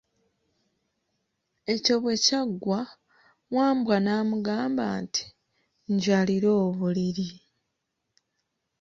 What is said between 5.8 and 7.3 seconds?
njalira obuliri.